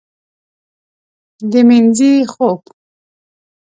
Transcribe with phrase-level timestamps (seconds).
[1.51, 2.61] د مینځې خوب